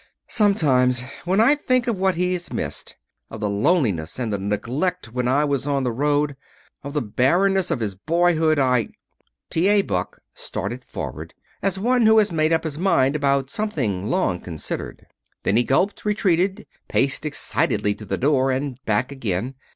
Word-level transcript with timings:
Sometimes 0.29 1.03
when 1.25 1.39
I 1.39 1.53
think 1.53 1.85
of 1.85 1.95
what 1.99 2.15
he's 2.15 2.51
missed, 2.51 2.95
of 3.29 3.39
the 3.39 3.47
loneliness 3.51 4.17
and 4.17 4.33
the 4.33 4.39
neglect 4.39 5.13
when 5.13 5.27
I 5.27 5.45
was 5.45 5.67
on 5.67 5.83
the 5.83 5.91
road, 5.91 6.35
of 6.81 6.93
the 6.93 7.03
barrenness 7.03 7.69
of 7.69 7.81
his 7.81 7.93
boyhood, 7.93 8.57
I" 8.57 8.87
T. 9.51 9.67
A. 9.67 9.83
Buck 9.83 10.17
started 10.33 10.83
forward 10.83 11.35
as 11.61 11.77
one 11.77 12.07
who 12.07 12.17
had 12.17 12.31
made 12.31 12.51
up 12.51 12.63
his 12.63 12.79
mind 12.79 13.15
about 13.15 13.51
something 13.51 14.07
long 14.07 14.39
considered. 14.39 15.05
Then 15.43 15.55
he 15.55 15.63
gulped, 15.63 16.03
retreated, 16.03 16.65
paced 16.87 17.23
excitedly 17.23 17.93
to 17.93 18.05
the 18.05 18.17
door 18.17 18.49
and 18.49 18.83
back 18.85 19.11
again. 19.11 19.53